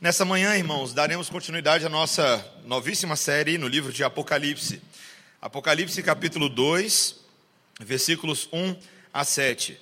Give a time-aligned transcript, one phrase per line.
[0.00, 4.80] Nessa manhã, irmãos, daremos continuidade à nossa novíssima série no livro de Apocalipse.
[5.42, 7.16] Apocalipse capítulo 2,
[7.80, 8.76] versículos 1
[9.12, 9.78] a 7.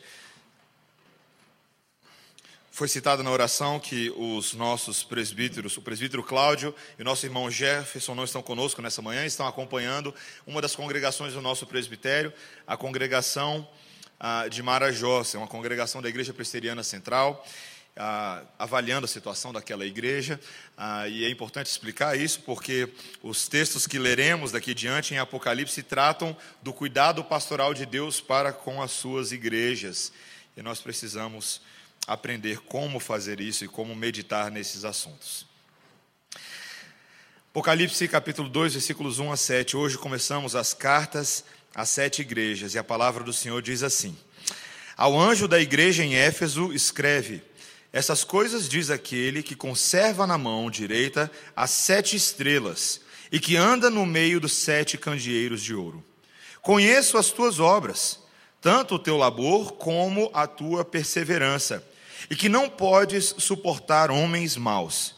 [2.72, 7.48] Foi citado na oração que os nossos presbíteros, o presbítero Cláudio e o nosso irmão
[7.48, 10.12] Jefferson não estão conosco nessa manhã, estão acompanhando
[10.44, 12.32] uma das congregações do nosso presbitério,
[12.66, 13.64] a congregação
[14.18, 17.46] ah, de Marajós, é uma congregação da Igreja Presbiteriana Central
[17.98, 20.40] ah, avaliando a situação daquela igreja,
[20.76, 22.88] ah, e é importante explicar isso porque
[23.22, 28.52] os textos que leremos daqui diante em Apocalipse tratam do cuidado pastoral de Deus para
[28.52, 30.12] com as suas igrejas,
[30.56, 31.60] e nós precisamos
[32.06, 35.46] aprender como fazer isso e como meditar nesses assuntos.
[37.50, 39.76] Apocalipse capítulo 2, versículos 1 a 7.
[39.76, 41.44] Hoje começamos as cartas
[41.74, 44.16] às sete igrejas, e a palavra do Senhor diz assim:
[44.96, 47.42] Ao anjo da igreja em Éfeso, escreve
[47.92, 53.00] essas coisas diz aquele que conserva na mão direita as sete estrelas
[53.32, 56.04] e que anda no meio dos sete candeeiros de ouro.
[56.60, 58.18] Conheço as tuas obras,
[58.60, 61.82] tanto o teu labor como a tua perseverança,
[62.28, 65.14] e que não podes suportar homens maus,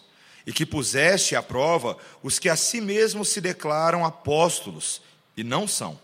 [0.46, 5.00] e que puseste à prova os que a si mesmos se declaram apóstolos,
[5.36, 5.98] e não são,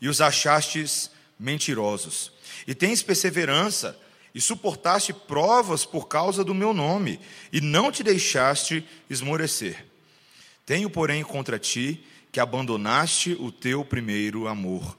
[0.00, 2.32] e os achastes mentirosos.
[2.66, 3.98] E tens perseverança,
[4.34, 7.20] e suportaste provas por causa do meu nome,
[7.52, 9.84] e não te deixaste esmorecer.
[10.64, 14.96] Tenho, porém, contra ti que abandonaste o teu primeiro amor.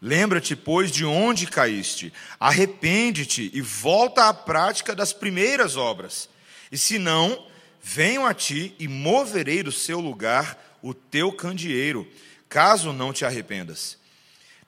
[0.00, 6.28] Lembra-te, pois, de onde caíste, arrepende-te e volta à prática das primeiras obras.
[6.70, 7.46] E se não,
[7.82, 12.06] venho a ti e moverei do seu lugar o teu candeeiro,
[12.48, 13.96] caso não te arrependas.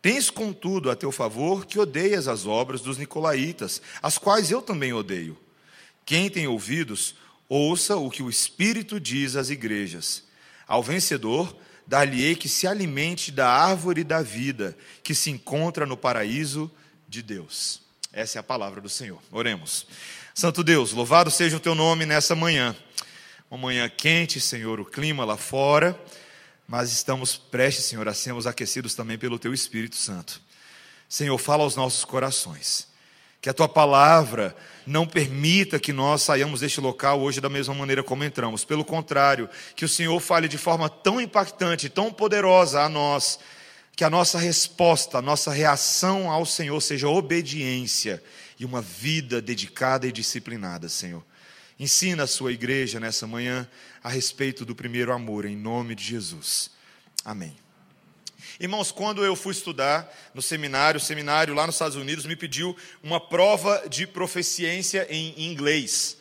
[0.06, 4.92] Tens, contudo, a teu favor que odeias as obras dos nicolaítas, as quais eu também
[4.92, 5.36] odeio.
[6.04, 7.16] Quem tem ouvidos,
[7.48, 10.22] ouça o que o Espírito diz às igrejas.
[10.64, 16.70] Ao vencedor, dar-lhe-ei que se alimente da árvore da vida, que se encontra no paraíso
[17.08, 17.82] de Deus.
[18.12, 19.20] Essa é a palavra do Senhor.
[19.32, 19.88] Oremos.
[20.32, 22.76] Santo Deus, louvado seja o teu nome nessa manhã.
[23.50, 26.00] Uma manhã quente, Senhor, o clima lá fora
[26.66, 30.40] mas estamos prestes, Senhor, a sermos aquecidos também pelo Teu Espírito Santo.
[31.08, 32.88] Senhor, fala aos nossos corações.
[33.40, 38.02] Que a Tua palavra não permita que nós saiamos deste local hoje da mesma maneira
[38.02, 38.64] como entramos.
[38.64, 43.38] Pelo contrário, que o Senhor fale de forma tão impactante, tão poderosa a nós,
[43.94, 48.22] que a nossa resposta, a nossa reação ao Senhor seja obediência
[48.58, 51.22] e uma vida dedicada e disciplinada, Senhor.
[51.78, 53.68] Ensina a sua igreja nessa manhã
[54.02, 56.70] a respeito do primeiro amor, em nome de Jesus.
[57.24, 57.56] Amém.
[58.58, 62.74] Irmãos, quando eu fui estudar no seminário, o seminário lá nos Estados Unidos me pediu
[63.02, 66.16] uma prova de proficiência em inglês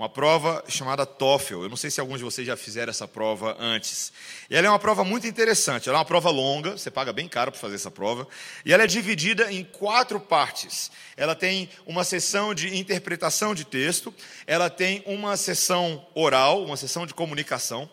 [0.00, 1.64] uma prova chamada TOEFL.
[1.64, 4.10] Eu não sei se alguns de vocês já fizeram essa prova antes.
[4.48, 5.90] E ela é uma prova muito interessante.
[5.90, 8.26] Ela é uma prova longa, você paga bem caro para fazer essa prova.
[8.64, 10.90] E ela é dividida em quatro partes.
[11.18, 14.14] Ela tem uma sessão de interpretação de texto,
[14.46, 17.86] ela tem uma sessão oral, uma sessão de comunicação,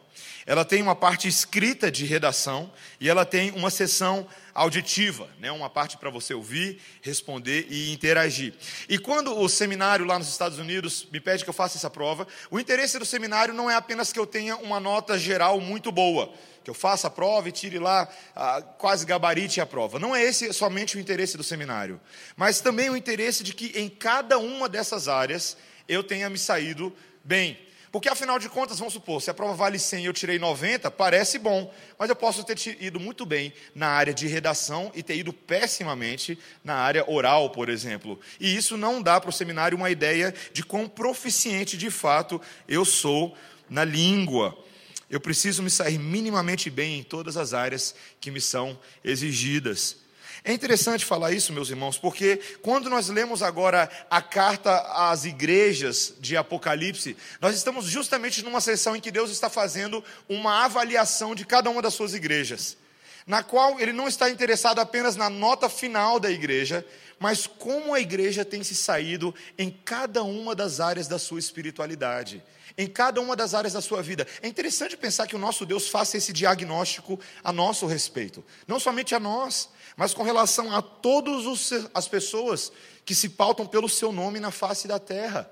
[0.45, 4.25] ela tem uma parte escrita de redação e ela tem uma sessão
[4.57, 5.51] auditiva, né?
[5.51, 8.55] uma parte para você ouvir, responder e interagir.
[8.89, 12.27] E quando o seminário lá nos Estados Unidos me pede que eu faça essa prova,
[12.49, 16.33] o interesse do seminário não é apenas que eu tenha uma nota geral muito boa,
[16.63, 19.99] que eu faça a prova e tire lá ah, quase gabarite a prova.
[19.99, 22.01] Não é esse somente o interesse do seminário,
[22.35, 25.55] mas também o interesse de que em cada uma dessas áreas
[25.87, 26.91] eu tenha me saído
[27.23, 27.66] bem.
[27.91, 30.91] Porque afinal de contas, vamos supor, se a prova vale 100 e eu tirei 90,
[30.91, 35.15] parece bom, mas eu posso ter ido muito bem na área de redação e ter
[35.15, 38.19] ido pessimamente na área oral, por exemplo.
[38.39, 42.83] E isso não dá para o seminário uma ideia de quão proficiente de fato eu
[42.83, 43.37] sou
[43.69, 44.57] na língua.
[45.09, 50.06] Eu preciso me sair minimamente bem em todas as áreas que me são exigidas.
[50.47, 56.13] É interessante falar isso, meus irmãos, porque quando nós lemos agora a carta às igrejas
[56.21, 61.45] de Apocalipse, nós estamos justamente numa sessão em que Deus está fazendo uma avaliação de
[61.45, 62.77] cada uma das suas igrejas,
[63.25, 66.85] na qual Ele não está interessado apenas na nota final da igreja,
[67.19, 72.41] mas como a igreja tem se saído em cada uma das áreas da sua espiritualidade
[72.77, 74.27] em cada uma das áreas da sua vida.
[74.39, 79.15] É interessante pensar que o nosso Deus faça esse diagnóstico a nosso respeito, não somente
[79.15, 82.71] a nós, mas com relação a todas as pessoas
[83.03, 85.51] que se pautam pelo seu nome na face da terra.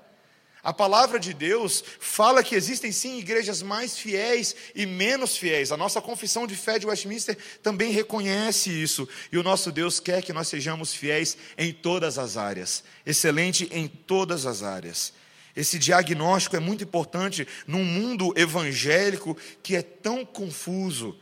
[0.62, 5.70] A palavra de Deus fala que existem sim igrejas mais fiéis e menos fiéis.
[5.70, 9.08] A nossa confissão de fé de Westminster também reconhece isso.
[9.30, 13.86] E o nosso Deus quer que nós sejamos fiéis em todas as áreas, excelente em
[13.86, 15.12] todas as áreas.
[15.54, 21.16] Esse diagnóstico é muito importante num mundo evangélico que é tão confuso,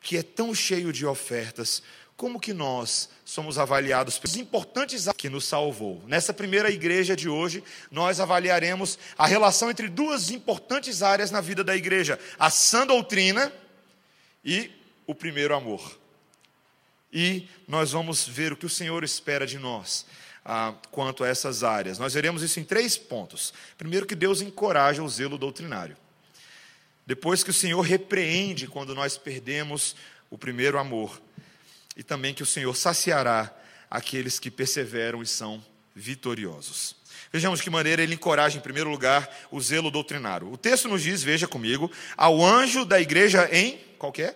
[0.00, 1.80] que é tão cheio de ofertas.
[2.20, 6.04] Como que nós somos avaliados pelos importantes que nos salvou?
[6.06, 11.64] Nessa primeira igreja de hoje, nós avaliaremos a relação entre duas importantes áreas na vida
[11.64, 13.50] da igreja: a sã doutrina
[14.44, 14.70] e
[15.06, 15.98] o primeiro amor.
[17.10, 20.04] E nós vamos ver o que o Senhor espera de nós
[20.44, 21.98] ah, quanto a essas áreas.
[21.98, 23.54] Nós veremos isso em três pontos.
[23.78, 25.96] Primeiro, que Deus encoraja o zelo doutrinário.
[27.06, 29.96] Depois, que o Senhor repreende quando nós perdemos
[30.28, 31.20] o primeiro amor.
[32.00, 33.54] E também que o Senhor saciará
[33.90, 35.62] aqueles que perseveram e são
[35.94, 36.96] vitoriosos.
[37.30, 40.50] Vejamos de que maneira ele encoraja, em primeiro lugar, o zelo doutrinário.
[40.50, 44.34] O texto nos diz, veja comigo, ao anjo da igreja em, qual que é?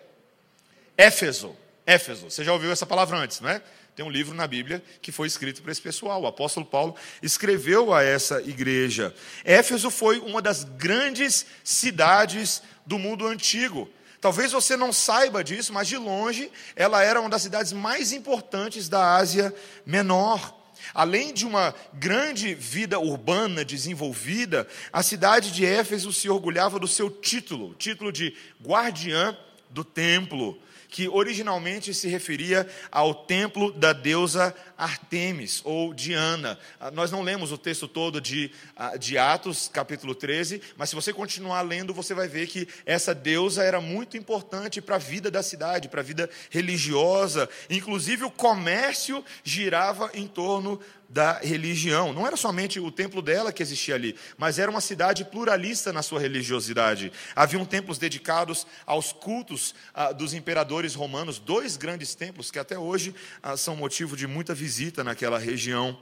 [0.95, 1.57] Éfeso.
[1.87, 2.31] Éfeso.
[2.31, 3.63] Você já ouviu essa palavra antes, não é?
[3.97, 6.21] Tem um livro na Bíblia que foi escrito para esse pessoal.
[6.21, 9.15] O apóstolo Paulo escreveu a essa igreja.
[9.43, 13.91] Éfeso foi uma das grandes cidades do mundo antigo.
[14.25, 18.89] Talvez você não saiba disso, mas de longe ela era uma das cidades mais importantes
[18.89, 19.55] da Ásia
[19.85, 20.59] Menor.
[20.95, 27.11] Além de uma grande vida urbana desenvolvida, a cidade de Éfeso se orgulhava do seu
[27.11, 28.35] título, título de
[28.67, 29.37] guardiã
[29.69, 30.59] do templo
[30.95, 36.57] que originalmente se referia ao templo da deusa Artemis ou Diana.
[36.79, 40.95] Ah, nós não lemos o texto todo de, ah, de Atos, capítulo 13, mas se
[40.95, 45.33] você continuar lendo, você vai ver que essa deusa era muito importante para a vida
[45.33, 47.49] da cidade, para a vida religiosa.
[47.69, 52.13] Inclusive, o comércio girava em torno da religião.
[52.13, 56.03] Não era somente o templo dela que existia ali, mas era uma cidade pluralista na
[56.03, 57.13] sua religiosidade.
[57.35, 63.15] Haviam templos dedicados aos cultos ah, dos imperadores romanos, dois grandes templos que até hoje
[63.43, 65.99] ah, são motivo de muita visita naquela região.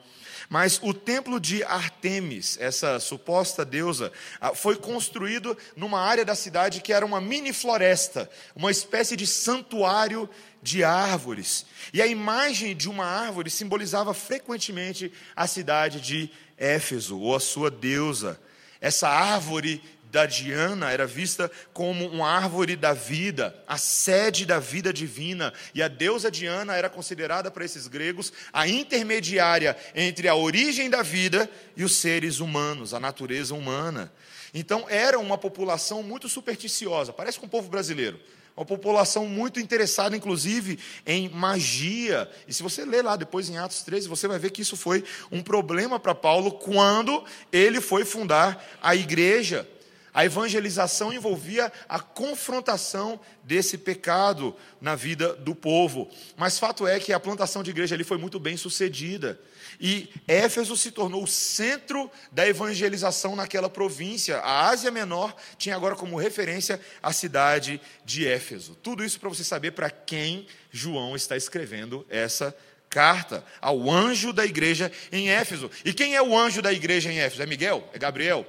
[0.48, 6.80] Mas o templo de Artemis, essa suposta deusa, ah, foi construído numa área da cidade
[6.80, 10.28] que era uma mini floresta, uma espécie de santuário
[10.62, 11.66] de árvores.
[11.92, 17.70] E a imagem de uma árvore simbolizava frequentemente a cidade de Éfeso, ou a sua
[17.70, 18.40] deusa.
[18.80, 19.82] Essa árvore
[20.12, 25.82] da Diana era vista como uma árvore da vida, a sede da vida divina, e
[25.82, 31.50] a deusa Diana era considerada para esses gregos a intermediária entre a origem da vida
[31.74, 34.12] e os seres humanos, a natureza humana.
[34.52, 38.20] Então era uma população muito supersticiosa, parece com o povo brasileiro
[38.56, 42.30] uma população muito interessada, inclusive, em magia.
[42.46, 45.04] E se você ler lá depois em Atos 13, você vai ver que isso foi
[45.30, 49.66] um problema para Paulo quando ele foi fundar a igreja.
[50.14, 56.10] A evangelização envolvia a confrontação desse pecado na vida do povo.
[56.36, 59.40] Mas fato é que a plantação de igreja ali foi muito bem sucedida.
[59.80, 64.38] E Éfeso se tornou o centro da evangelização naquela província.
[64.38, 68.74] A Ásia Menor tinha agora como referência a cidade de Éfeso.
[68.82, 72.54] Tudo isso para você saber para quem João está escrevendo essa
[72.90, 75.70] carta ao anjo da igreja em Éfeso.
[75.86, 77.42] E quem é o anjo da igreja em Éfeso?
[77.42, 77.88] É Miguel?
[77.94, 78.46] É Gabriel?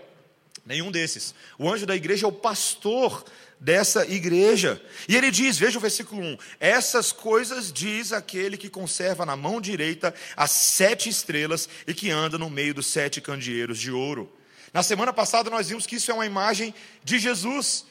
[0.66, 1.36] Nenhum desses.
[1.58, 3.26] O anjo da igreja é o pastor
[3.60, 4.82] dessa igreja.
[5.08, 9.60] E ele diz, veja o versículo 1: Essas coisas diz aquele que conserva na mão
[9.60, 14.32] direita as sete estrelas e que anda no meio dos sete candeeiros de ouro.
[14.74, 16.74] Na semana passada nós vimos que isso é uma imagem
[17.04, 17.86] de Jesus.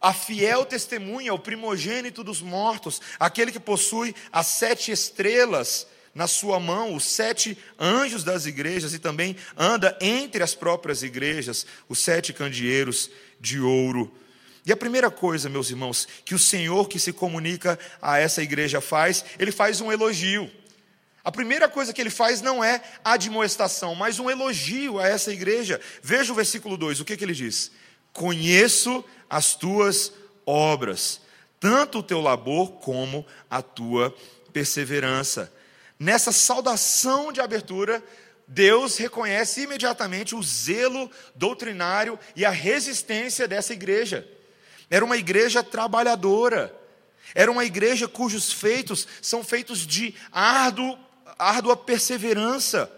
[0.00, 5.88] A fiel testemunha, o primogênito dos mortos, aquele que possui as sete estrelas
[6.18, 11.64] na sua mão os sete anjos das igrejas e também anda entre as próprias igrejas
[11.88, 13.08] os sete candeeiros
[13.40, 14.12] de ouro.
[14.66, 18.80] E a primeira coisa, meus irmãos, que o Senhor que se comunica a essa igreja
[18.80, 20.50] faz, ele faz um elogio.
[21.22, 25.80] A primeira coisa que ele faz não é admoestação, mas um elogio a essa igreja.
[26.02, 27.70] Veja o versículo 2, o que, que ele diz?
[28.12, 30.12] Conheço as tuas
[30.44, 31.20] obras,
[31.60, 34.12] tanto o teu labor como a tua
[34.52, 35.52] perseverança
[35.98, 38.02] Nessa saudação de abertura,
[38.46, 44.26] Deus reconhece imediatamente o zelo doutrinário e a resistência dessa igreja.
[44.88, 46.74] Era uma igreja trabalhadora,
[47.34, 50.98] era uma igreja cujos feitos são feitos de árduo,
[51.38, 52.90] árdua perseverança,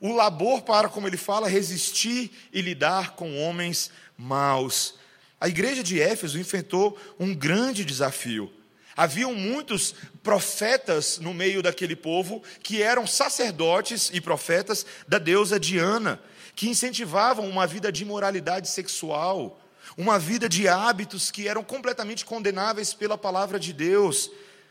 [0.00, 4.94] o labor para, como ele fala, resistir e lidar com homens maus.
[5.40, 8.52] A igreja de Éfeso enfrentou um grande desafio.
[8.96, 16.20] Haviam muitos profetas no meio daquele povo que eram sacerdotes e profetas da deusa Diana,
[16.54, 19.60] que incentivavam uma vida de imoralidade sexual,
[19.96, 24.30] uma vida de hábitos que eram completamente condenáveis pela palavra de Deus.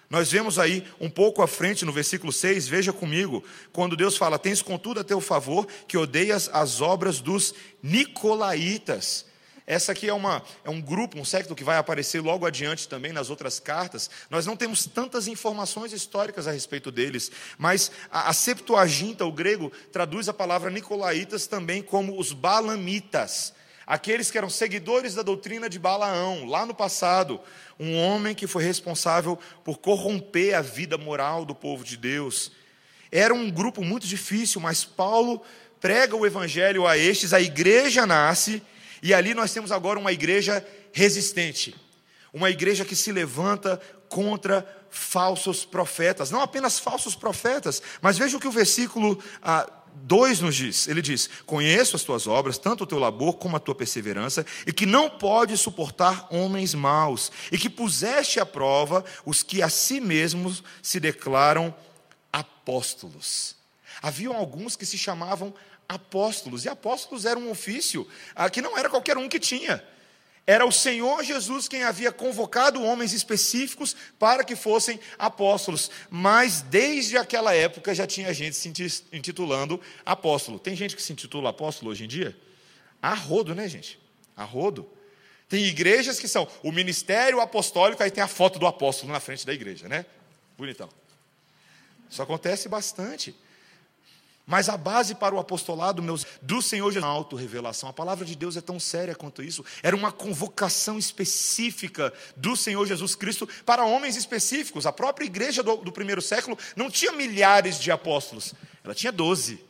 [0.10, 4.40] Nós vemos aí um pouco à frente no versículo 6, veja comigo, quando Deus fala:
[4.40, 9.26] Tens contudo a teu favor que odeias as obras dos Nicolaítas.
[9.66, 13.14] Essa aqui é, uma, é um grupo, um secto que vai aparecer logo adiante também
[13.14, 14.10] nas outras cartas.
[14.30, 19.72] Nós não temos tantas informações históricas a respeito deles, mas a, a Septuaginta, o grego,
[19.92, 23.54] traduz a palavra Nicolaitas também como os Balamitas,
[23.88, 27.40] aqueles que eram seguidores da doutrina de Balaão, lá no passado,
[27.80, 32.52] um homem que foi responsável por corromper a vida moral do povo de Deus.
[33.10, 35.42] Era um grupo muito difícil, mas Paulo
[35.80, 38.62] prega o evangelho a estes, a igreja nasce
[39.04, 41.76] e ali nós temos agora uma igreja resistente,
[42.34, 48.40] uma igreja que se levanta contra falsos profetas, não apenas falsos profetas, mas veja o
[48.40, 52.88] que o versículo ah, 2 nos diz: ele diz: Conheço as tuas obras, tanto o
[52.88, 57.70] teu labor como a tua perseverança, e que não pode suportar homens maus, e que
[57.70, 61.76] puseste à prova os que a si mesmos se declaram
[62.32, 63.58] apóstolos.
[64.02, 65.64] Haviam alguns que se chamavam apóstolos.
[65.90, 69.84] E apóstolos era um ofício ah, que não era qualquer um que tinha.
[70.46, 75.90] Era o Senhor Jesus quem havia convocado homens específicos para que fossem apóstolos.
[76.10, 78.68] Mas desde aquela época já tinha gente se
[79.14, 80.60] intitulando apóstolo.
[80.60, 82.38] Tem gente que se intitula apóstolo hoje em dia?
[83.02, 83.98] A rodo, né, gente?
[84.36, 84.90] A rodo.
[85.48, 89.46] Tem igrejas que são o ministério apostólico, aí tem a foto do apóstolo na frente
[89.46, 90.06] da igreja, né?
[90.58, 90.90] Bonitão.
[92.10, 93.34] Isso acontece bastante.
[94.46, 97.88] Mas a base para o apostolado meus, do Senhor Jesus, auto-revelação.
[97.88, 99.64] A palavra de Deus é tão séria quanto isso.
[99.82, 104.86] Era uma convocação específica do Senhor Jesus Cristo para homens específicos.
[104.86, 109.64] A própria igreja do, do primeiro século não tinha milhares de apóstolos, ela tinha doze.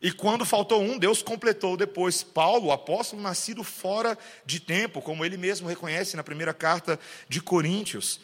[0.00, 2.24] E quando faltou um, Deus completou depois.
[2.24, 8.18] Paulo, apóstolo nascido fora de tempo, como ele mesmo reconhece na primeira carta de Coríntios.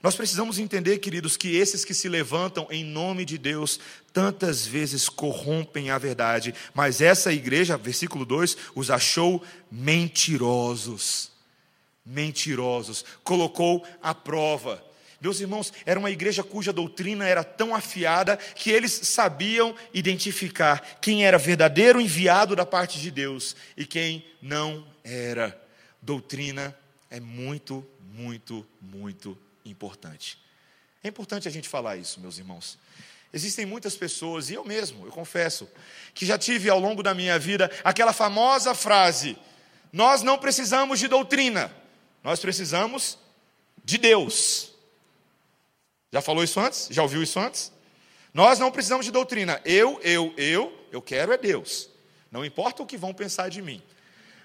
[0.00, 3.80] Nós precisamos entender, queridos, que esses que se levantam em nome de Deus
[4.12, 11.32] tantas vezes corrompem a verdade, mas essa igreja, versículo 2, os achou mentirosos.
[12.06, 14.82] Mentirosos, colocou à prova.
[15.20, 21.26] Meus irmãos, era uma igreja cuja doutrina era tão afiada que eles sabiam identificar quem
[21.26, 25.60] era verdadeiro enviado da parte de Deus e quem não era.
[26.00, 26.74] Doutrina
[27.10, 29.36] é muito, muito, muito
[29.70, 30.38] importante.
[31.02, 32.78] É importante a gente falar isso, meus irmãos.
[33.32, 35.68] Existem muitas pessoas, e eu mesmo, eu confesso,
[36.14, 39.36] que já tive ao longo da minha vida aquela famosa frase:
[39.92, 41.70] nós não precisamos de doutrina,
[42.24, 43.18] nós precisamos
[43.84, 44.72] de Deus.
[46.10, 46.88] Já falou isso antes?
[46.90, 47.70] Já ouviu isso antes?
[48.32, 49.60] Nós não precisamos de doutrina.
[49.64, 51.90] Eu, eu, eu, eu quero é Deus.
[52.30, 53.82] Não importa o que vão pensar de mim.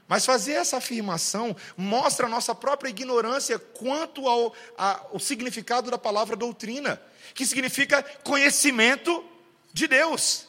[0.07, 6.35] Mas fazer essa afirmação mostra a nossa própria ignorância quanto ao, ao significado da palavra
[6.35, 7.01] doutrina,
[7.33, 9.23] que significa conhecimento
[9.71, 10.47] de Deus.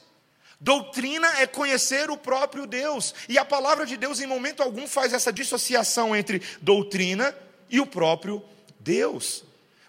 [0.61, 5.13] Doutrina é conhecer o próprio Deus, e a palavra de Deus, em momento algum, faz
[5.13, 7.37] essa dissociação entre doutrina
[7.69, 8.43] e o próprio
[8.81, 9.45] Deus.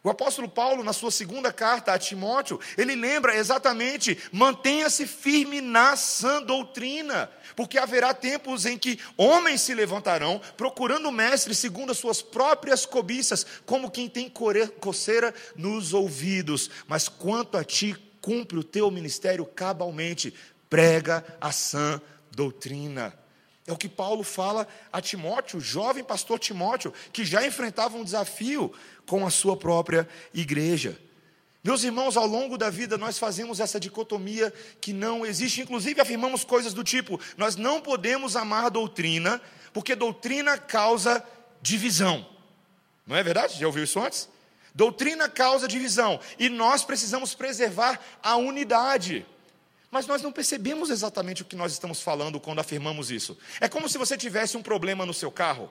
[0.05, 5.95] O apóstolo Paulo, na sua segunda carta a Timóteo, ele lembra exatamente: mantenha-se firme na
[5.95, 11.97] sã doutrina, porque haverá tempos em que homens se levantarão, procurando o mestre segundo as
[11.97, 14.31] suas próprias cobiças, como quem tem
[14.79, 16.69] coceira nos ouvidos.
[16.87, 20.31] Mas quanto a ti, cumpre o teu ministério cabalmente,
[20.69, 23.11] prega a sã doutrina.
[23.67, 28.03] É o que Paulo fala a Timóteo, o jovem pastor Timóteo, que já enfrentava um
[28.03, 28.71] desafio
[29.05, 30.99] com a sua própria igreja.
[31.63, 36.43] Meus irmãos, ao longo da vida nós fazemos essa dicotomia que não existe, inclusive afirmamos
[36.43, 39.41] coisas do tipo: nós não podemos amar doutrina,
[39.73, 41.23] porque doutrina causa
[41.61, 42.23] divisão.
[43.07, 43.59] Não é verdade?
[43.59, 44.29] Já ouviu isso antes?
[44.75, 49.25] Doutrina causa divisão e nós precisamos preservar a unidade.
[49.89, 53.37] Mas nós não percebemos exatamente o que nós estamos falando quando afirmamos isso.
[53.61, 55.69] É como se você tivesse um problema no seu carro.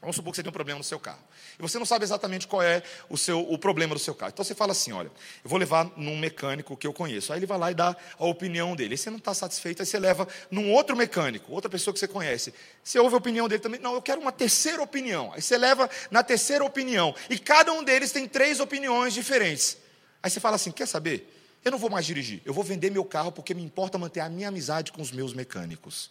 [0.00, 1.22] Vamos supor que você tem um problema no seu carro.
[1.58, 4.30] E você não sabe exatamente qual é o, seu, o problema do seu carro.
[4.32, 5.10] Então você fala assim: olha,
[5.42, 7.32] eu vou levar num mecânico que eu conheço.
[7.32, 8.94] Aí ele vai lá e dá a opinião dele.
[8.94, 12.06] Aí você não está satisfeito, aí você leva num outro mecânico, outra pessoa que você
[12.06, 12.54] conhece.
[12.82, 13.80] Você ouve a opinião dele também.
[13.80, 15.32] Não, eu quero uma terceira opinião.
[15.32, 17.12] Aí você leva na terceira opinião.
[17.28, 19.78] E cada um deles tem três opiniões diferentes.
[20.22, 21.34] Aí você fala assim: quer saber?
[21.64, 22.40] Eu não vou mais dirigir.
[22.44, 25.34] Eu vou vender meu carro porque me importa manter a minha amizade com os meus
[25.34, 26.08] mecânicos.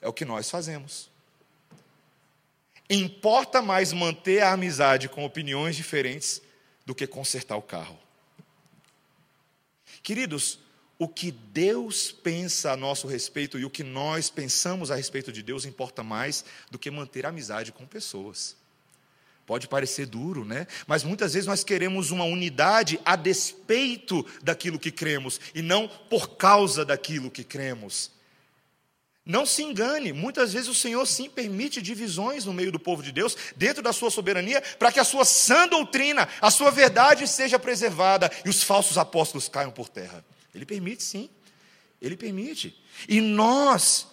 [0.00, 1.10] É o que nós fazemos.
[2.90, 6.40] Importa mais manter a amizade com opiniões diferentes
[6.86, 7.98] do que consertar o carro.
[10.02, 10.58] Queridos,
[10.98, 15.42] o que Deus pensa a nosso respeito e o que nós pensamos a respeito de
[15.42, 18.56] Deus importa mais do que manter amizade com pessoas.
[19.46, 20.66] Pode parecer duro, né?
[20.86, 26.36] Mas muitas vezes nós queremos uma unidade a despeito daquilo que cremos e não por
[26.36, 28.10] causa daquilo que cremos.
[29.28, 33.12] Não se engane, muitas vezes o Senhor sim permite divisões no meio do povo de
[33.12, 37.58] Deus, dentro da sua soberania, para que a sua sã doutrina, a sua verdade seja
[37.58, 40.24] preservada e os falsos apóstolos caiam por terra.
[40.54, 41.28] Ele permite sim,
[42.00, 42.74] ele permite.
[43.06, 44.06] E nós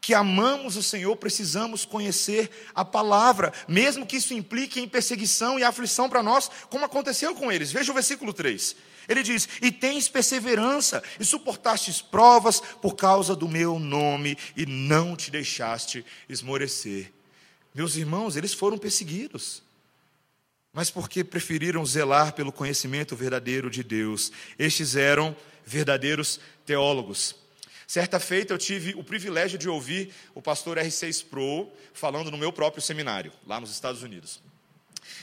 [0.00, 5.64] que amamos o Senhor, precisamos conhecer a palavra, mesmo que isso implique em perseguição e
[5.64, 7.70] aflição para nós, como aconteceu com eles.
[7.70, 8.74] Veja o versículo 3.
[9.08, 15.16] Ele diz: E tens perseverança, e suportastes provas por causa do meu nome, e não
[15.16, 17.12] te deixaste esmorecer.
[17.74, 19.62] Meus irmãos, eles foram perseguidos,
[20.72, 24.30] mas porque preferiram zelar pelo conhecimento verdadeiro de Deus.
[24.58, 27.34] Estes eram verdadeiros teólogos.
[27.86, 32.52] Certa feita eu tive o privilégio de ouvir o pastor R6 Pro falando no meu
[32.52, 34.40] próprio seminário, lá nos Estados Unidos.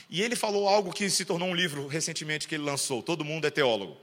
[0.08, 3.46] E ele falou algo que se tornou um livro recentemente que ele lançou, Todo Mundo
[3.46, 3.96] é Teólogo.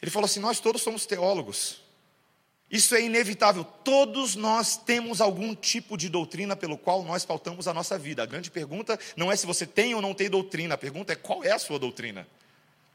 [0.00, 1.80] Ele falou assim: Nós todos somos teólogos.
[2.70, 3.64] Isso é inevitável.
[3.64, 8.22] Todos nós temos algum tipo de doutrina pelo qual nós pautamos a nossa vida.
[8.22, 11.16] A grande pergunta não é se você tem ou não tem doutrina, a pergunta é
[11.16, 12.28] qual é a sua doutrina.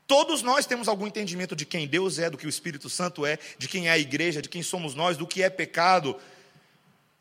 [0.08, 3.38] Todos nós temos algum entendimento de quem Deus é, do que o Espírito Santo é,
[3.58, 6.16] de quem é a igreja, de quem somos nós, do que é pecado.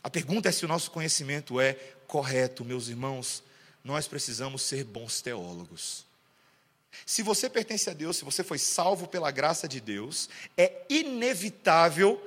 [0.02, 1.72] A pergunta é se o nosso conhecimento é
[2.06, 3.42] correto, meus irmãos.
[3.84, 6.06] Nós precisamos ser bons teólogos.
[7.04, 12.20] Se você pertence a Deus, se você foi salvo pela graça de Deus, é inevitável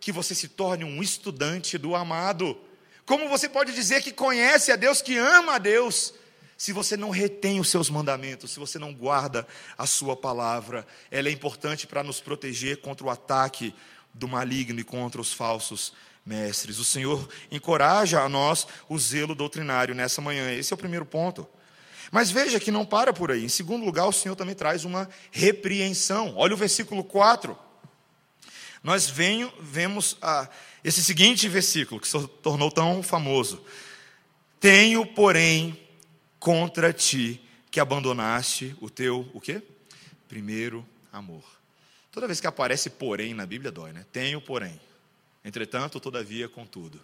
[0.00, 2.58] que você se torne um estudante do amado.
[3.06, 6.14] Como você pode dizer que conhece a Deus, que ama a Deus,
[6.56, 9.46] se você não retém os seus mandamentos, se você não guarda
[9.78, 13.74] a sua palavra, ela é importante para nos proteger contra o ataque
[14.12, 15.92] do maligno e contra os falsos
[16.24, 16.78] mestres.
[16.78, 20.52] O Senhor encoraja a nós o zelo doutrinário nessa manhã.
[20.52, 21.46] Esse é o primeiro ponto.
[22.10, 23.44] Mas veja que não para por aí.
[23.44, 26.34] Em segundo lugar, o Senhor também traz uma repreensão.
[26.36, 27.58] Olha o versículo 4.
[28.82, 30.48] Nós venho, vemos ah,
[30.84, 33.64] esse seguinte versículo, que se tornou tão famoso.
[34.60, 35.78] Tenho, porém,
[36.38, 37.40] contra ti
[37.70, 39.62] que abandonaste o teu, o quê?
[40.28, 41.42] Primeiro amor.
[42.12, 44.04] Toda vez que aparece porém na Bíblia dói, né?
[44.12, 44.78] Tenho porém.
[45.44, 47.00] Entretanto, todavia, contudo.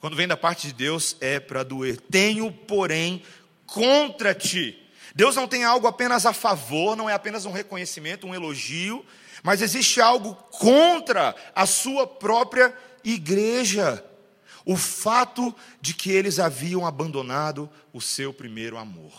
[0.00, 2.00] Quando vem da parte de Deus é para doer.
[2.10, 3.22] Tenho porém
[3.66, 4.78] contra ti.
[5.14, 9.04] Deus não tem algo apenas a favor, não é apenas um reconhecimento, um elogio,
[9.42, 14.04] mas existe algo contra a sua própria igreja
[14.64, 19.12] o fato de que eles haviam abandonado o seu primeiro amor.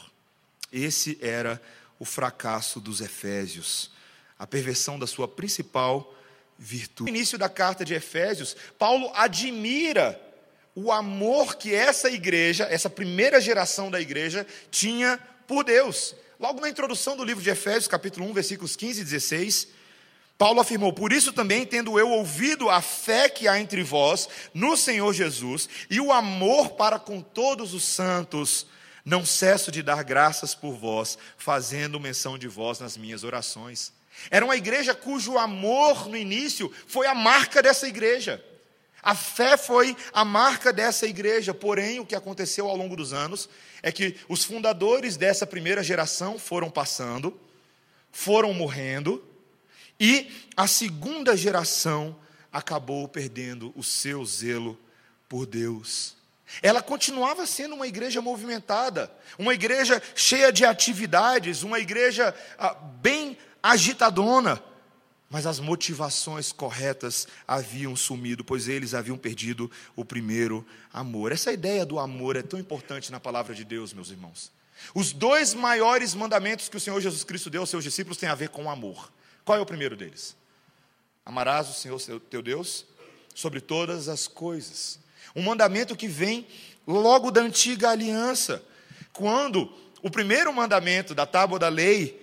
[0.72, 1.62] Esse era
[2.00, 3.92] o fracasso dos Efésios,
[4.40, 6.14] a perversão da sua principal
[6.58, 7.12] virtude.
[7.12, 10.20] No início da carta de Efésios, Paulo admira
[10.76, 16.16] o amor que essa igreja, essa primeira geração da igreja, tinha por Deus.
[16.40, 19.68] Logo na introdução do livro de Efésios, capítulo 1, versículos 15 e 16,
[20.38, 24.76] Paulo afirmou: Por isso também, tendo eu ouvido a fé que há entre vós no
[24.76, 28.66] Senhor Jesus e o amor para com todos os santos,
[29.06, 33.94] não cesso de dar graças por vós, fazendo menção de vós nas minhas orações.
[34.30, 38.44] Era uma igreja cujo amor no início foi a marca dessa igreja.
[39.02, 43.50] A fé foi a marca dessa igreja, porém, o que aconteceu ao longo dos anos
[43.82, 47.38] é que os fundadores dessa primeira geração foram passando,
[48.12, 49.22] foram morrendo,
[50.00, 52.16] e a segunda geração
[52.52, 54.80] acabou perdendo o seu zelo
[55.28, 56.16] por Deus.
[56.62, 63.38] Ela continuava sendo uma igreja movimentada, uma igreja cheia de atividades, uma igreja ah, bem
[63.64, 64.62] agitadona,
[65.30, 71.32] mas as motivações corretas haviam sumido, pois eles haviam perdido o primeiro amor.
[71.32, 74.52] Essa ideia do amor é tão importante na palavra de Deus, meus irmãos.
[74.94, 78.36] Os dois maiores mandamentos que o Senhor Jesus Cristo deu aos seus discípulos têm a
[78.36, 79.12] ver com o amor.
[79.46, 80.36] Qual é o primeiro deles?
[81.26, 82.00] Amarás o Senhor
[82.30, 82.86] teu Deus
[83.34, 85.00] sobre todas as coisas.
[85.36, 86.46] Um mandamento que vem
[86.86, 88.64] logo da antiga aliança,
[89.14, 92.23] quando o primeiro mandamento da tábua da lei,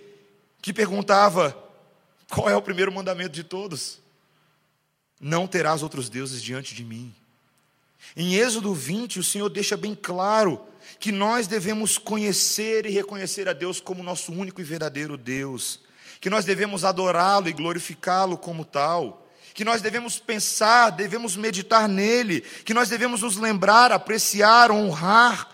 [0.61, 1.57] que perguntava
[2.29, 3.99] qual é o primeiro mandamento de todos?
[5.21, 7.15] Não terás outros deuses diante de mim.
[8.17, 10.61] Em Êxodo 20, o Senhor deixa bem claro
[10.99, 15.81] que nós devemos conhecer e reconhecer a Deus como nosso único e verdadeiro Deus
[16.21, 22.43] que nós devemos adorá-lo e glorificá-lo como tal, que nós devemos pensar, devemos meditar nele,
[22.65, 25.49] que nós devemos nos lembrar, apreciar, honrar,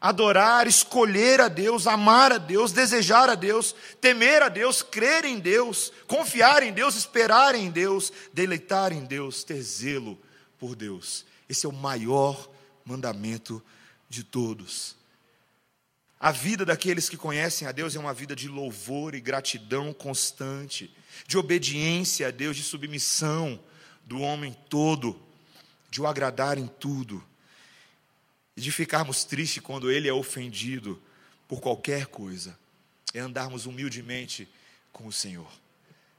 [0.00, 5.38] adorar, escolher a Deus, amar a Deus, desejar a Deus, temer a Deus, crer em
[5.38, 10.18] Deus, confiar em Deus, esperar em Deus, deleitar em Deus, ter zelo
[10.58, 11.24] por Deus.
[11.48, 12.48] Esse é o maior
[12.84, 13.62] mandamento
[14.08, 14.96] de todos.
[16.20, 20.92] A vida daqueles que conhecem a Deus é uma vida de louvor e gratidão constante,
[21.26, 23.60] de obediência a Deus, de submissão
[24.04, 25.20] do homem todo,
[25.90, 27.22] de o agradar em tudo,
[28.58, 31.00] e de ficarmos tristes quando ele é ofendido
[31.46, 32.58] por qualquer coisa,
[33.14, 34.48] é andarmos humildemente
[34.92, 35.48] com o Senhor.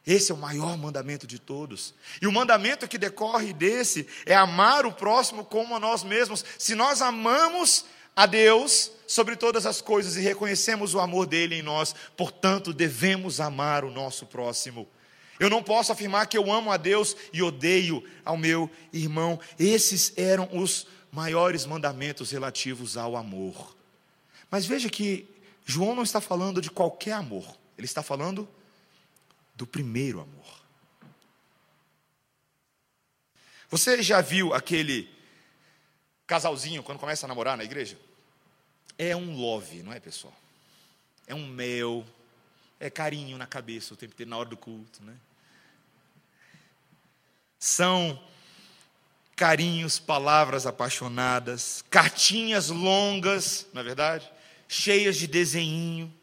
[0.08, 1.94] Esse é o maior mandamento de todos.
[2.22, 6.46] E o mandamento que decorre desse é amar o próximo como a nós mesmos.
[6.58, 7.84] Se nós amamos
[8.16, 13.42] a Deus sobre todas as coisas e reconhecemos o amor dele em nós, portanto, devemos
[13.42, 14.88] amar o nosso próximo.
[15.38, 19.38] Eu não posso afirmar que eu amo a Deus e odeio ao meu irmão.
[19.60, 23.76] Esses eram os maiores mandamentos relativos ao amor.
[24.50, 25.28] Mas veja que
[25.66, 27.46] João não está falando de qualquer amor,
[27.78, 28.48] ele está falando
[29.56, 30.60] do primeiro amor.
[33.70, 35.08] Você já viu aquele
[36.26, 38.00] casalzinho quando começa a namorar na igreja?
[38.98, 40.36] É um love, não é, pessoal?
[41.28, 42.06] É um mel,
[42.80, 45.16] é carinho na cabeça o tempo inteiro, na hora do culto, né?
[47.60, 48.20] São
[49.40, 54.30] carinhos, palavras apaixonadas, cartinhas longas, não é verdade?
[54.68, 56.14] Cheias de desenho.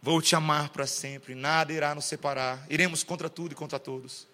[0.00, 2.64] Vou te amar para sempre, nada irá nos separar.
[2.70, 4.28] Iremos contra tudo e contra todos.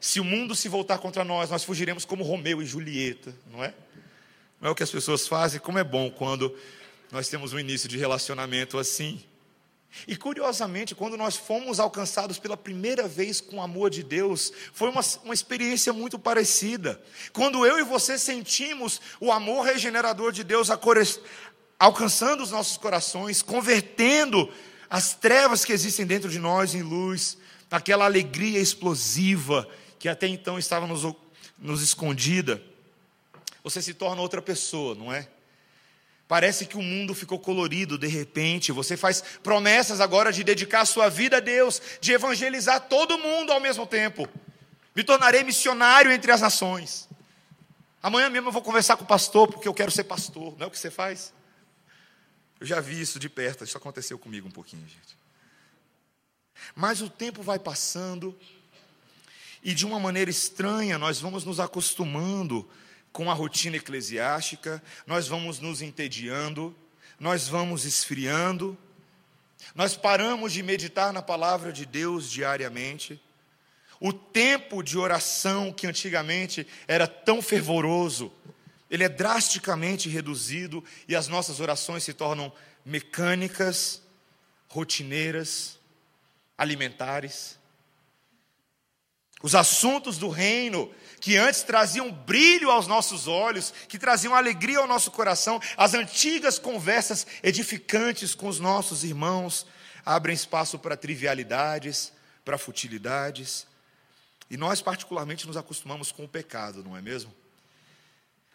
[0.00, 3.72] Se o mundo se voltar contra nós, nós fugiremos como Romeu e Julieta, não é?
[4.60, 6.52] Não é o que as pessoas fazem, como é bom quando
[7.12, 9.22] nós temos um início de relacionamento assim.
[10.06, 14.90] E curiosamente, quando nós fomos alcançados pela primeira vez com o amor de Deus, foi
[14.90, 17.00] uma, uma experiência muito parecida.
[17.32, 20.68] Quando eu e você sentimos o amor regenerador de Deus
[21.78, 24.52] alcançando os nossos corações, convertendo
[24.90, 27.38] as trevas que existem dentro de nós em luz,
[27.70, 31.02] aquela alegria explosiva que até então estava nos,
[31.58, 32.62] nos escondida
[33.64, 35.26] você se torna outra pessoa, não é?
[36.26, 38.72] Parece que o mundo ficou colorido de repente.
[38.72, 43.52] Você faz promessas agora de dedicar a sua vida a Deus, de evangelizar todo mundo
[43.52, 44.28] ao mesmo tempo.
[44.94, 47.08] Me tornarei missionário entre as nações.
[48.02, 50.54] Amanhã mesmo eu vou conversar com o pastor, porque eu quero ser pastor.
[50.58, 51.32] Não é o que você faz?
[52.60, 55.16] Eu já vi isso de perto, isso aconteceu comigo um pouquinho, gente.
[56.74, 58.38] Mas o tempo vai passando,
[59.62, 62.68] e de uma maneira estranha nós vamos nos acostumando
[63.14, 66.74] com a rotina eclesiástica, nós vamos nos entediando,
[67.18, 68.76] nós vamos esfriando,
[69.72, 73.22] nós paramos de meditar na palavra de Deus diariamente.
[74.00, 78.32] O tempo de oração que antigamente era tão fervoroso,
[78.90, 82.52] ele é drasticamente reduzido e as nossas orações se tornam
[82.84, 84.02] mecânicas,
[84.66, 85.78] rotineiras,
[86.58, 87.56] alimentares.
[89.40, 94.86] Os assuntos do reino que antes traziam brilho aos nossos olhos, que traziam alegria ao
[94.86, 99.66] nosso coração, as antigas conversas edificantes com os nossos irmãos,
[100.04, 102.12] abrem espaço para trivialidades,
[102.44, 103.66] para futilidades.
[104.50, 107.34] E nós, particularmente, nos acostumamos com o pecado, não é mesmo?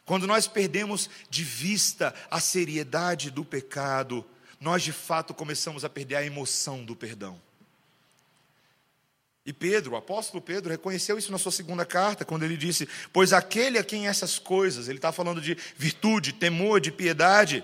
[0.06, 4.26] Quando nós perdemos de vista a seriedade do pecado,
[4.60, 7.40] nós de fato começamos a perder a emoção do perdão.
[9.50, 13.34] E Pedro, o apóstolo Pedro, reconheceu isso na sua segunda carta, quando ele disse: Pois
[13.34, 17.64] aquele a quem essas coisas, ele está falando de virtude, temor, de piedade,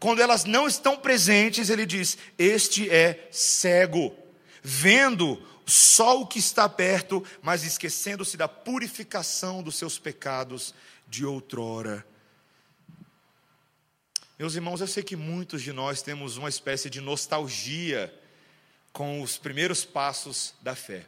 [0.00, 4.16] quando elas não estão presentes, ele diz: Este é cego,
[4.62, 10.74] vendo só o que está perto, mas esquecendo-se da purificação dos seus pecados
[11.06, 12.06] de outrora.
[14.38, 18.10] Meus irmãos, eu sei que muitos de nós temos uma espécie de nostalgia
[18.94, 21.04] com os primeiros passos da fé.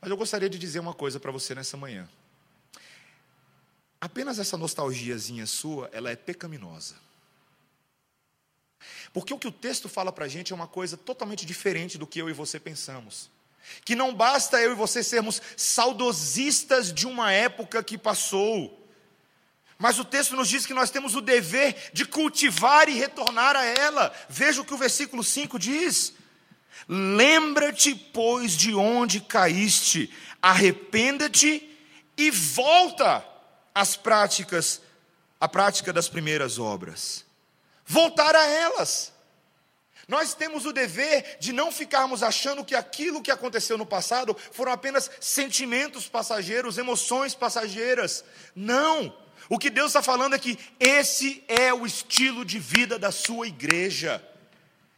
[0.00, 2.08] Mas eu gostaria de dizer uma coisa para você nessa manhã.
[4.00, 6.94] Apenas essa nostalgiazinha sua, ela é pecaminosa.
[9.12, 12.06] Porque o que o texto fala para a gente é uma coisa totalmente diferente do
[12.06, 13.30] que eu e você pensamos.
[13.84, 18.80] Que não basta eu e você sermos saudosistas de uma época que passou,
[19.80, 23.64] mas o texto nos diz que nós temos o dever de cultivar e retornar a
[23.64, 24.14] ela.
[24.28, 26.12] Veja o que o versículo 5 diz:
[26.92, 31.70] Lembra-te, pois, de onde caíste, arrependa-te
[32.16, 33.24] e volta
[33.72, 34.82] às práticas,
[35.38, 37.24] à prática das primeiras obras.
[37.86, 39.12] Voltar a elas.
[40.08, 44.72] Nós temos o dever de não ficarmos achando que aquilo que aconteceu no passado foram
[44.72, 48.24] apenas sentimentos passageiros, emoções passageiras.
[48.52, 49.16] Não!
[49.48, 53.46] O que Deus está falando é que esse é o estilo de vida da sua
[53.46, 54.20] igreja.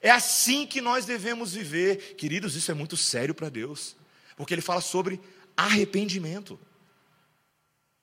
[0.03, 2.17] É assim que nós devemos viver.
[2.17, 3.97] Queridos, isso é muito sério para Deus,
[4.37, 5.21] porque Ele fala sobre
[5.57, 6.59] arrependimento.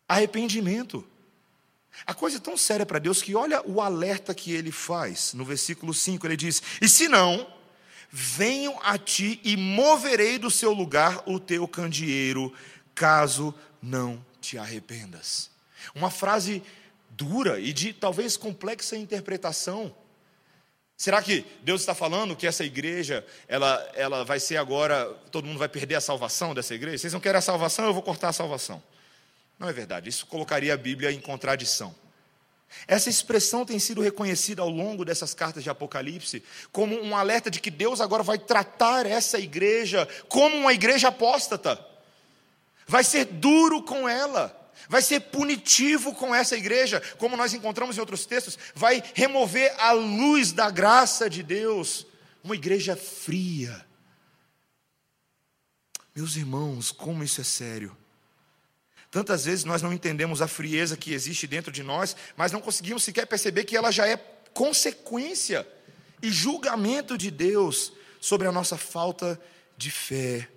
[0.07, 1.05] Arrependimento.
[2.05, 5.33] A coisa é tão séria para Deus que olha o alerta que ele faz.
[5.33, 7.45] No versículo 5 ele diz: E se não,
[8.09, 12.53] venham a ti e moverei do seu lugar o teu candeeiro,
[12.95, 15.49] caso não te arrependas.
[15.93, 16.63] Uma frase
[17.09, 19.93] dura e de talvez complexa interpretação.
[20.99, 25.57] Será que Deus está falando que essa igreja, ela, ela vai ser agora, todo mundo
[25.57, 26.97] vai perder a salvação dessa igreja?
[26.97, 28.83] Vocês não querem a salvação, eu vou cortar a salvação.
[29.57, 31.95] Não é verdade, isso colocaria a Bíblia em contradição.
[32.85, 37.61] Essa expressão tem sido reconhecida ao longo dessas cartas de Apocalipse como um alerta de
[37.61, 41.79] que Deus agora vai tratar essa igreja como uma igreja apóstata.
[42.85, 47.99] Vai ser duro com ela vai ser punitivo com essa igreja, como nós encontramos em
[47.99, 52.05] outros textos, vai remover a luz da graça de Deus,
[52.43, 53.85] uma igreja fria.
[56.15, 57.95] Meus irmãos, como isso é sério.
[59.11, 63.03] Tantas vezes nós não entendemos a frieza que existe dentro de nós, mas não conseguimos
[63.03, 64.17] sequer perceber que ela já é
[64.53, 65.67] consequência
[66.21, 69.39] e julgamento de Deus sobre a nossa falta
[69.77, 70.47] de fé.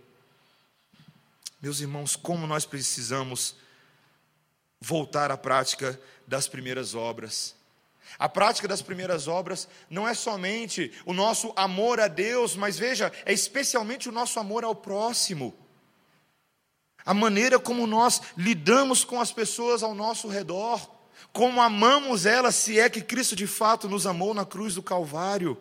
[1.60, 3.54] Meus irmãos, como nós precisamos
[4.82, 7.54] voltar à prática das primeiras obras.
[8.18, 13.12] A prática das primeiras obras não é somente o nosso amor a Deus, mas veja,
[13.24, 15.54] é especialmente o nosso amor ao próximo.
[17.04, 20.80] A maneira como nós lidamos com as pessoas ao nosso redor,
[21.32, 25.56] como amamos elas, se é que Cristo de fato nos amou na cruz do Calvário.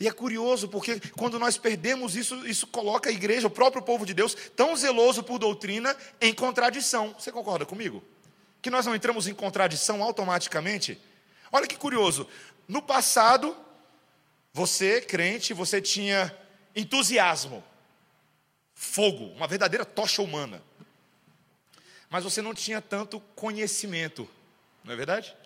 [0.00, 4.06] E é curioso, porque quando nós perdemos isso, isso coloca a igreja, o próprio povo
[4.06, 7.14] de Deus, tão zeloso por doutrina, em contradição.
[7.18, 8.02] Você concorda comigo?
[8.62, 10.98] Que nós não entramos em contradição automaticamente?
[11.52, 12.26] Olha que curioso.
[12.66, 13.54] No passado,
[14.54, 16.34] você, crente, você tinha
[16.74, 17.62] entusiasmo,
[18.74, 20.62] fogo, uma verdadeira tocha humana.
[22.08, 24.26] Mas você não tinha tanto conhecimento,
[24.82, 25.36] não é verdade?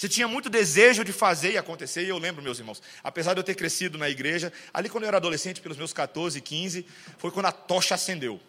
[0.00, 3.40] Você tinha muito desejo de fazer e acontecer, e eu lembro, meus irmãos, apesar de
[3.40, 6.86] eu ter crescido na igreja, ali quando eu era adolescente, pelos meus 14, 15,
[7.18, 8.40] foi quando a tocha acendeu.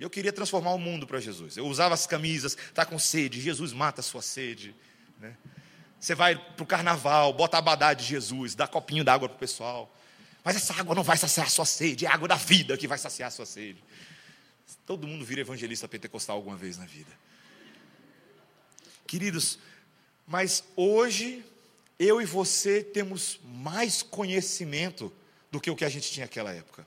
[0.00, 1.58] Eu queria transformar o mundo para Jesus.
[1.58, 4.74] Eu usava as camisas, está com sede, Jesus mata a sua sede.
[5.20, 5.36] Né?
[6.00, 9.38] Você vai para o carnaval, bota a abadá de Jesus, dá copinho d'água para o
[9.38, 9.94] pessoal.
[10.42, 12.88] Mas essa água não vai saciar a sua sede, é a água da vida que
[12.88, 13.84] vai saciar a sua sede.
[14.86, 17.12] Todo mundo vira evangelista pentecostal alguma vez na vida.
[19.06, 19.58] Queridos,
[20.26, 21.44] mas hoje,
[21.98, 25.12] eu e você temos mais conhecimento
[25.50, 26.86] do que o que a gente tinha naquela época.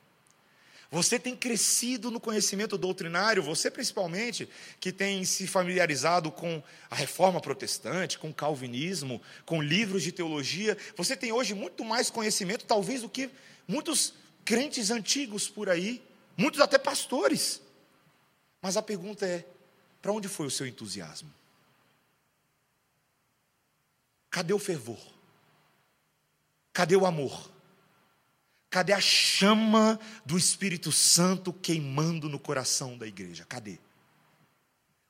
[0.92, 4.48] Você tem crescido no conhecimento doutrinário, você principalmente,
[4.80, 10.78] que tem se familiarizado com a reforma protestante, com o calvinismo, com livros de teologia,
[10.96, 13.30] você tem hoje muito mais conhecimento, talvez, do que
[13.68, 14.14] muitos
[14.46, 16.02] crentes antigos por aí,
[16.38, 17.62] muitos até pastores.
[18.62, 19.44] Mas a pergunta é:
[20.02, 21.30] para onde foi o seu entusiasmo?
[24.36, 25.00] Cadê o fervor?
[26.74, 27.50] Cadê o amor?
[28.70, 33.46] Cadê a chama do Espírito Santo queimando no coração da igreja?
[33.48, 33.80] Cadê?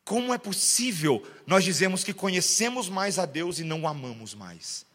[0.04, 4.86] Como é possível nós dizermos que conhecemos mais a Deus e não o amamos mais?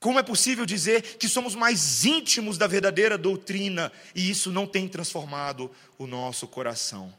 [0.00, 4.88] Como é possível dizer que somos mais íntimos da verdadeira doutrina e isso não tem
[4.88, 7.12] transformado o nosso coração?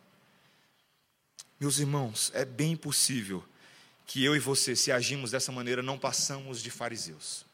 [1.59, 3.43] Meus irmãos, é bem possível
[4.07, 7.45] que eu e você, se agimos dessa maneira, não passamos de fariseus,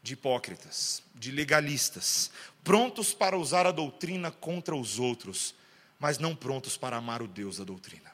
[0.00, 2.30] de hipócritas, de legalistas,
[2.62, 5.52] prontos para usar a doutrina contra os outros,
[5.98, 8.08] mas não prontos para amar o Deus da doutrina.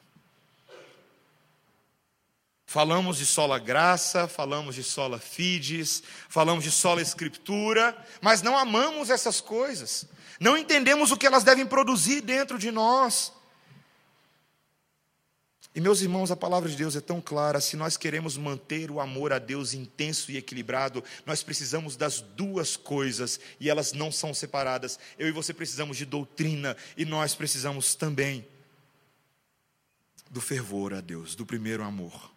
[2.65, 9.11] Falamos de sola graça, falamos de sola fides, falamos de sola escritura, mas não amamos
[9.11, 10.05] essas coisas,
[10.39, 13.36] não entendemos o que elas devem produzir dentro de nós.
[15.77, 18.99] E meus irmãos, a palavra de Deus é tão clara, se nós queremos manter o
[18.99, 24.33] amor a Deus intenso e equilibrado, nós precisamos das duas coisas, e elas não são
[24.33, 24.97] separadas.
[25.19, 28.43] Eu e você precisamos de doutrina, e nós precisamos também
[30.31, 32.36] do fervor a Deus, do primeiro amor.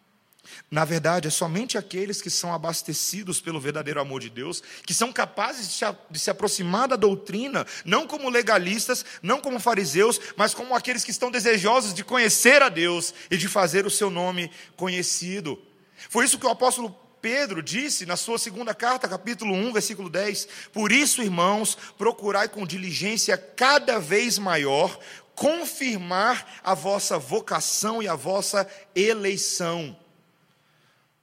[0.70, 5.12] Na verdade, é somente aqueles que são abastecidos pelo verdadeiro amor de Deus, que são
[5.12, 5.68] capazes
[6.10, 11.10] de se, aproximar da doutrina, não como legalistas, não como fariseus, mas como aqueles que
[11.10, 15.60] estão desejosos de conhecer a Deus e de fazer o seu nome conhecido.
[16.08, 20.48] Foi isso que o apóstolo Pedro disse na sua segunda carta, capítulo 1, versículo 10:
[20.72, 24.98] Por isso, irmãos, procurai com diligência cada vez maior
[25.34, 29.96] confirmar a vossa vocação e a vossa eleição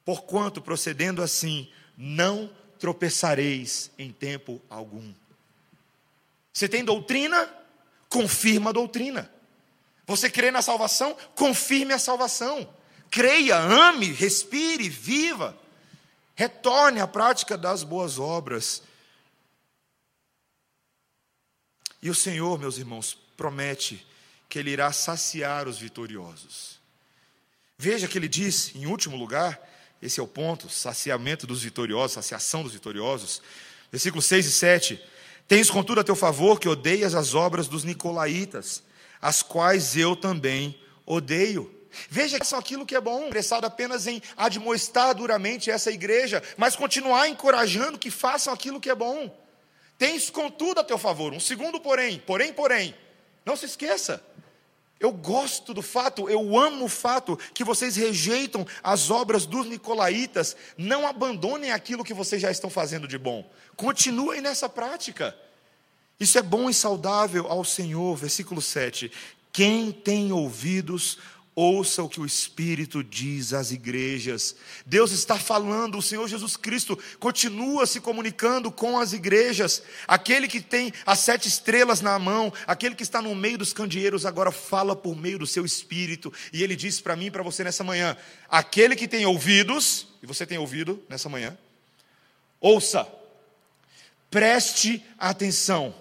[0.07, 5.13] porquanto procedendo assim, não tropeçareis em tempo algum.
[6.53, 7.53] Você tem doutrina?
[8.07, 9.29] Confirma a doutrina.
[10.05, 11.13] Você crê na salvação?
[11.35, 12.73] Confirme a salvação.
[13.11, 15.57] creia, ame, respire, viva.
[16.35, 18.83] Retorne à prática das boas obras.
[22.01, 24.07] E o Senhor, meus irmãos, promete
[24.47, 26.79] que Ele irá saciar os vitoriosos.
[27.77, 29.67] Veja que Ele diz, em último lugar,
[30.01, 33.41] esse é o ponto, saciamento dos vitoriosos, saciação dos vitoriosos.
[33.91, 35.03] Versículos 6 e 7.
[35.47, 38.83] Tens contudo a teu favor que odeias as obras dos nicolaítas,
[39.21, 41.73] as quais eu também odeio.
[42.09, 46.75] Veja que são aquilo que é bom, interessado apenas em admoestar duramente essa igreja, mas
[46.75, 49.35] continuar encorajando que façam aquilo que é bom.
[49.97, 51.33] Tens contudo a teu favor.
[51.33, 52.93] Um segundo, porém, porém, porém,
[53.43, 54.23] não se esqueça.
[54.99, 60.55] Eu gosto do fato, eu amo o fato que vocês rejeitam as obras dos nicolaítas.
[60.77, 63.47] Não abandonem aquilo que vocês já estão fazendo de bom.
[63.75, 65.35] Continuem nessa prática.
[66.19, 68.15] Isso é bom e saudável ao Senhor.
[68.15, 69.11] Versículo 7.
[69.53, 71.17] Quem tem ouvidos,
[71.59, 74.55] Ouça o que o Espírito diz às igrejas.
[74.85, 79.81] Deus está falando, o Senhor Jesus Cristo continua se comunicando com as igrejas.
[80.07, 84.23] Aquele que tem as sete estrelas na mão, aquele que está no meio dos candeeiros,
[84.23, 86.31] agora fala por meio do seu Espírito.
[86.53, 88.15] E ele diz para mim e para você nessa manhã:
[88.47, 91.57] aquele que tem ouvidos, e você tem ouvido nessa manhã,
[92.61, 93.11] ouça,
[94.29, 95.95] preste atenção.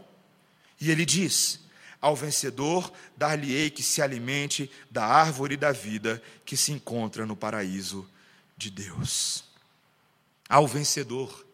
[0.79, 1.61] E ele diz:
[2.01, 8.09] ao vencedor, dar-lhe-ei que se alimente da árvore da vida que se encontra no paraíso
[8.57, 9.45] de Deus.
[10.49, 11.45] Ao vencedor.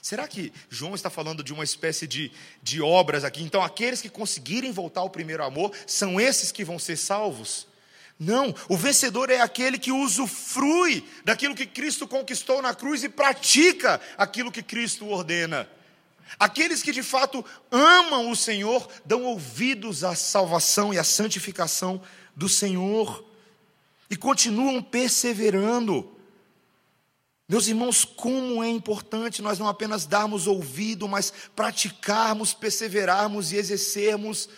[0.00, 3.42] Será que João está falando de uma espécie de, de obras aqui?
[3.42, 7.68] Então, aqueles que conseguirem voltar ao primeiro amor são esses que vão ser salvos?
[8.18, 14.00] Não, o vencedor é aquele que usufrui daquilo que Cristo conquistou na cruz e pratica
[14.16, 15.68] aquilo que Cristo ordena.
[16.38, 22.00] Aqueles que de fato amam o Senhor dão ouvidos à salvação e à santificação
[22.34, 23.24] do Senhor
[24.10, 26.16] e continuam perseverando.
[27.48, 34.48] Meus irmãos, como é importante nós não apenas darmos ouvido, mas praticarmos, perseverarmos e exercermos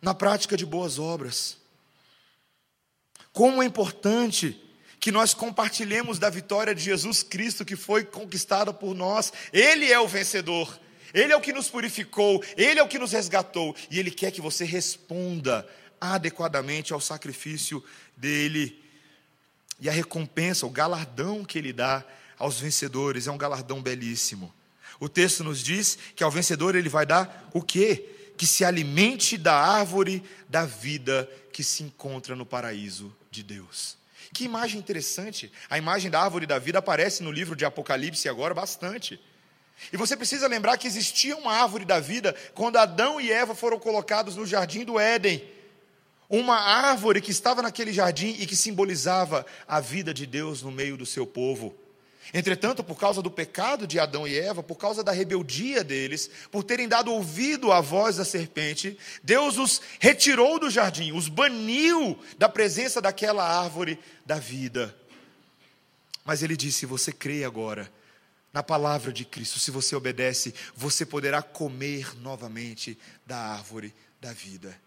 [0.00, 1.56] na prática de boas obras.
[3.32, 4.60] Como é importante
[5.02, 9.32] que nós compartilhemos da vitória de Jesus Cristo que foi conquistada por nós.
[9.52, 10.78] Ele é o vencedor.
[11.14, 14.30] Ele é o que nos purificou, Ele é o que nos resgatou, e Ele quer
[14.30, 15.68] que você responda
[16.00, 17.82] adequadamente ao sacrifício
[18.16, 18.82] dele.
[19.80, 22.04] E a recompensa, o galardão que Ele dá
[22.38, 24.52] aos vencedores é um galardão belíssimo.
[24.98, 28.08] O texto nos diz que ao vencedor Ele vai dar o quê?
[28.36, 33.96] Que se alimente da árvore da vida que se encontra no paraíso de Deus.
[34.32, 35.52] Que imagem interessante!
[35.68, 39.20] A imagem da árvore da vida aparece no livro de Apocalipse agora bastante.
[39.92, 43.78] E você precisa lembrar que existia uma árvore da vida quando Adão e Eva foram
[43.78, 45.42] colocados no jardim do Éden.
[46.28, 50.96] Uma árvore que estava naquele jardim e que simbolizava a vida de Deus no meio
[50.96, 51.74] do seu povo.
[52.32, 56.64] Entretanto, por causa do pecado de Adão e Eva, por causa da rebeldia deles, por
[56.64, 62.48] terem dado ouvido à voz da serpente, Deus os retirou do jardim, os baniu da
[62.48, 64.96] presença daquela árvore da vida.
[66.24, 67.92] Mas ele disse: Você crê agora
[68.52, 74.78] na palavra de Cristo, se você obedece, você poderá comer novamente da árvore da vida.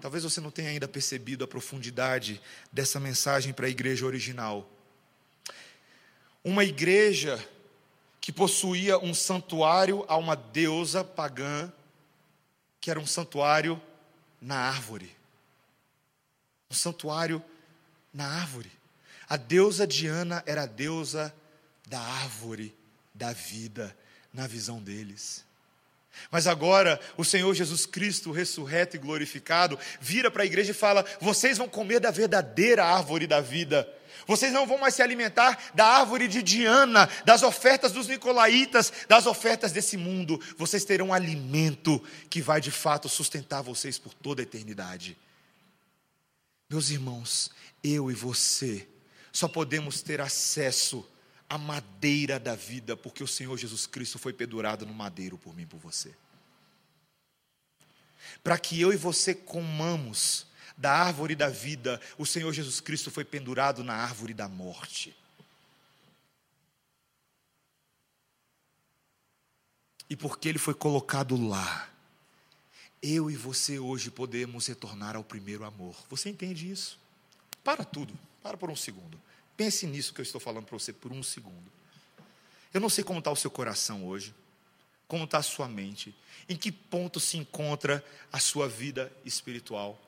[0.00, 2.40] Talvez você não tenha ainda percebido a profundidade
[2.72, 4.68] dessa mensagem para a igreja original.
[6.42, 7.42] Uma igreja
[8.20, 11.72] que possuía um santuário a uma deusa pagã,
[12.80, 13.80] que era um santuário
[14.40, 15.14] na árvore.
[16.70, 17.42] Um santuário
[18.12, 18.70] na árvore.
[19.28, 21.34] A deusa Diana era a deusa
[21.86, 22.74] da árvore
[23.14, 23.96] da vida
[24.32, 25.44] na visão deles.
[26.30, 31.04] Mas agora o Senhor Jesus Cristo, ressurreto e glorificado, vira para a igreja e fala:
[31.20, 33.88] vocês vão comer da verdadeira árvore da vida.
[34.26, 39.26] Vocês não vão mais se alimentar da árvore de Diana, das ofertas dos nicolaítas, das
[39.26, 40.40] ofertas desse mundo.
[40.56, 45.16] Vocês terão alimento que vai de fato sustentar vocês por toda a eternidade.
[46.70, 47.50] Meus irmãos,
[47.82, 48.88] eu e você
[49.30, 51.06] só podemos ter acesso
[51.54, 55.62] a madeira da vida, porque o Senhor Jesus Cristo foi pendurado no madeiro por mim
[55.62, 56.12] e por você.
[58.42, 63.24] Para que eu e você comamos da árvore da vida, o Senhor Jesus Cristo foi
[63.24, 65.16] pendurado na árvore da morte.
[70.10, 71.88] E porque ele foi colocado lá,
[73.00, 75.94] eu e você hoje podemos retornar ao primeiro amor.
[76.10, 76.98] Você entende isso?
[77.62, 79.22] Para tudo, para por um segundo.
[79.56, 81.72] Pense nisso que eu estou falando para você por um segundo.
[82.72, 84.34] Eu não sei como está o seu coração hoje,
[85.06, 86.14] como está a sua mente,
[86.48, 90.00] em que ponto se encontra a sua vida espiritual.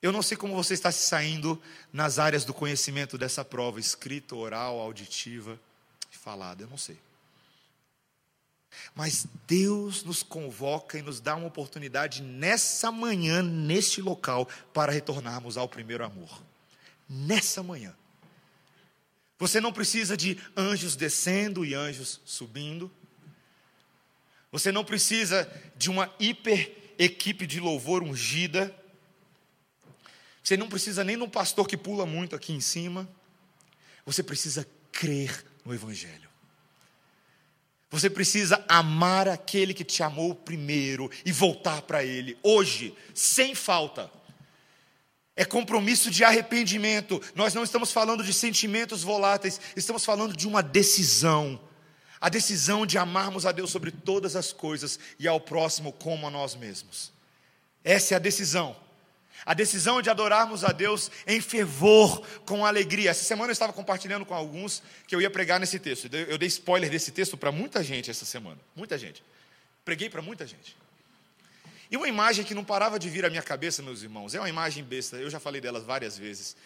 [0.00, 1.60] Eu não sei como você está se saindo
[1.92, 5.58] nas áreas do conhecimento dessa prova, escrita, oral, auditiva
[6.12, 6.98] e falada, eu não sei.
[8.94, 15.56] Mas Deus nos convoca e nos dá uma oportunidade nessa manhã, neste local, para retornarmos
[15.56, 16.42] ao primeiro amor.
[17.08, 17.94] Nessa manhã.
[19.44, 22.90] Você não precisa de anjos descendo e anjos subindo.
[24.50, 28.74] Você não precisa de uma hiper equipe de louvor ungida.
[30.42, 33.06] Você não precisa nem de um pastor que pula muito aqui em cima.
[34.06, 36.30] Você precisa crer no Evangelho.
[37.90, 44.10] Você precisa amar aquele que te amou primeiro e voltar para ele, hoje, sem falta.
[45.36, 47.20] É compromisso de arrependimento.
[47.34, 51.60] Nós não estamos falando de sentimentos voláteis, estamos falando de uma decisão.
[52.20, 56.30] A decisão de amarmos a Deus sobre todas as coisas e ao próximo como a
[56.30, 57.12] nós mesmos.
[57.82, 58.76] Essa é a decisão.
[59.44, 63.10] A decisão de adorarmos a Deus em fervor, com alegria.
[63.10, 66.08] Essa semana eu estava compartilhando com alguns que eu ia pregar nesse texto.
[66.12, 68.58] Eu dei spoiler desse texto para muita gente essa semana.
[68.74, 69.22] Muita gente.
[69.84, 70.76] Preguei para muita gente.
[71.94, 74.48] E uma imagem que não parava de vir à minha cabeça, meus irmãos, é uma
[74.48, 76.56] imagem besta, eu já falei delas várias vezes.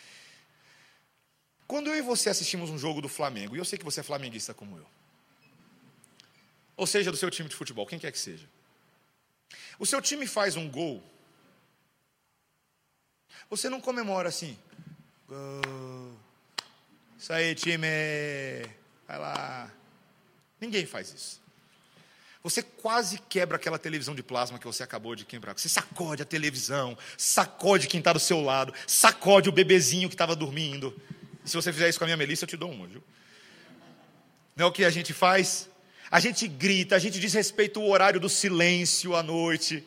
[1.67, 4.03] Quando eu e você assistimos um jogo do Flamengo, e eu sei que você é
[4.03, 4.87] flamenguista como eu,
[6.75, 8.49] ou seja, do seu time de futebol, quem quer que seja,
[9.79, 11.05] o seu time faz um gol
[13.51, 14.59] você não comemora assim.
[15.27, 16.17] Gol.
[17.19, 17.87] Isso aí, time.
[19.07, 19.71] Vai lá.
[20.61, 21.48] Ninguém faz isso.
[22.43, 25.59] Você quase quebra aquela televisão de plasma que você acabou de quebrar.
[25.59, 30.37] Você sacode a televisão, sacode quem está do seu lado, sacode o bebezinho que estava
[30.37, 30.95] dormindo.
[31.45, 33.03] se você fizer isso com a minha Melissa, eu te dou uma, viu?
[34.55, 35.69] Não é o que a gente faz?
[36.11, 39.87] A gente grita, a gente desrespeita o horário do silêncio à noite.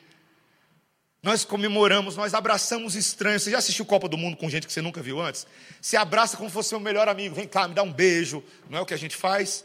[1.24, 3.44] Nós comemoramos, nós abraçamos estranhos.
[3.44, 5.48] Você já assistiu Copa do Mundo com gente que você nunca viu antes?
[5.80, 7.34] Você abraça como se fosse seu melhor amigo.
[7.36, 8.44] Vem cá, me dá um beijo.
[8.70, 9.64] Não é o que a gente faz?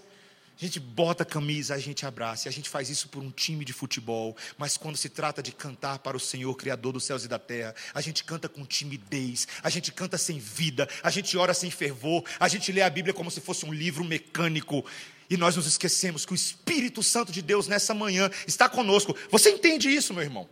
[0.59, 2.47] A gente bota a camisa, a gente abraça.
[2.47, 4.35] E a gente faz isso por um time de futebol.
[4.57, 7.75] Mas quando se trata de cantar para o Senhor, Criador dos céus e da terra,
[7.93, 12.25] a gente canta com timidez, a gente canta sem vida, a gente ora sem fervor,
[12.41, 14.83] a gente lê a Bíblia como se fosse um livro mecânico.
[15.29, 19.15] E nós nos esquecemos que o Espírito Santo de Deus nessa manhã está conosco.
[19.31, 20.49] Você entende isso, meu irmão?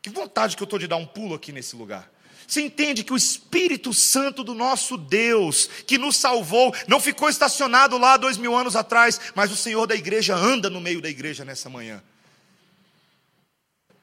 [0.00, 2.11] Que vontade que eu estou de dar um pulo aqui nesse lugar.
[2.46, 7.96] Você entende que o Espírito Santo do nosso Deus, que nos salvou, não ficou estacionado
[7.98, 11.44] lá dois mil anos atrás, mas o Senhor da igreja anda no meio da igreja
[11.44, 12.02] nessa manhã.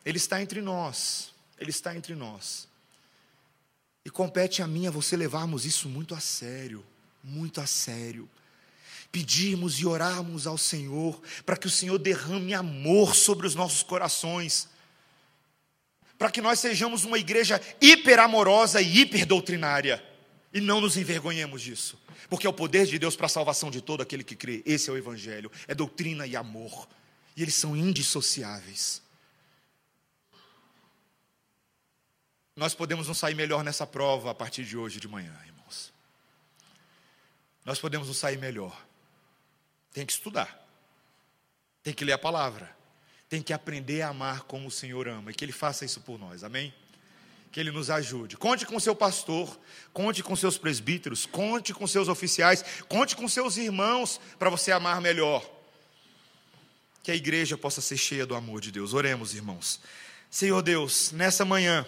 [0.05, 2.67] Ele está entre nós, Ele está entre nós.
[4.05, 6.83] E compete a mim a você levarmos isso muito a sério,
[7.23, 8.29] muito a sério.
[9.11, 14.67] Pedirmos e orarmos ao Senhor para que o Senhor derrame amor sobre os nossos corações
[16.19, 20.05] para que nós sejamos uma igreja hiper amorosa e hiper doutrinária.
[20.53, 21.97] E não nos envergonhemos disso.
[22.29, 24.61] Porque é o poder de Deus para a salvação de todo aquele que crê.
[24.65, 25.49] Esse é o Evangelho.
[25.65, 26.89] É doutrina e amor.
[27.37, 29.01] E eles são indissociáveis.
[32.53, 35.93] Nós podemos não sair melhor nessa prova a partir de hoje de manhã, irmãos.
[37.63, 38.85] Nós podemos não sair melhor.
[39.93, 40.67] Tem que estudar.
[41.81, 42.77] Tem que ler a palavra
[43.29, 46.19] tem que aprender a amar como o Senhor ama e que Ele faça isso por
[46.19, 46.73] nós, amém?
[47.51, 48.35] Que Ele nos ajude.
[48.35, 49.57] Conte com seu pastor,
[49.93, 54.99] conte com seus presbíteros, conte com seus oficiais, conte com seus irmãos para você amar
[54.99, 55.47] melhor.
[57.03, 58.93] Que a igreja possa ser cheia do amor de Deus.
[58.93, 59.79] Oremos, irmãos.
[60.29, 61.85] Senhor Deus, nessa manhã,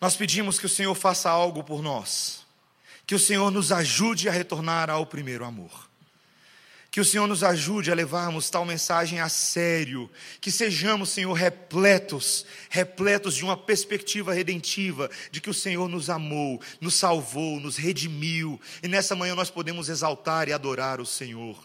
[0.00, 2.46] nós pedimos que o Senhor faça algo por nós,
[3.06, 5.87] que o Senhor nos ajude a retornar ao primeiro amor.
[6.98, 10.10] Que o Senhor nos ajude a levarmos tal mensagem a sério.
[10.40, 16.60] Que sejamos, Senhor, repletos, repletos de uma perspectiva redentiva, de que o Senhor nos amou,
[16.80, 18.60] nos salvou, nos redimiu.
[18.82, 21.56] E nessa manhã nós podemos exaltar e adorar o Senhor.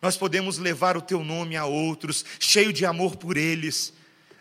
[0.00, 3.92] Nós podemos levar o teu nome a outros, cheio de amor por eles,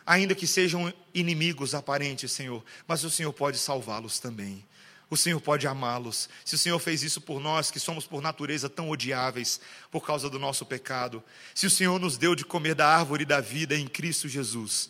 [0.05, 4.63] ainda que sejam inimigos aparentes, Senhor, mas o Senhor pode salvá-los também
[5.09, 6.29] o Senhor pode amá-los.
[6.43, 9.59] Se o Senhor fez isso por nós, que somos por natureza tão odiáveis
[9.91, 11.23] por causa do nosso pecado,
[11.53, 14.89] se o Senhor nos deu de comer da árvore da vida em Cristo Jesus,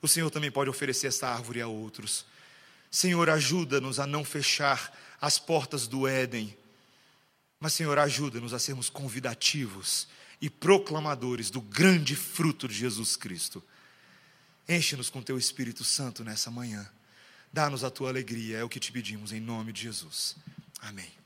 [0.00, 2.26] o Senhor também pode oferecer essa árvore a outros.
[2.90, 6.56] Senhor, ajuda-nos a não fechar as portas do Éden,
[7.58, 10.06] mas, Senhor, ajuda-nos a sermos convidativos
[10.40, 13.62] e proclamadores do grande fruto de Jesus Cristo.
[14.68, 16.86] Enche-nos com teu Espírito Santo nessa manhã.
[17.52, 20.36] Dá-nos a tua alegria, é o que te pedimos em nome de Jesus.
[20.80, 21.25] Amém.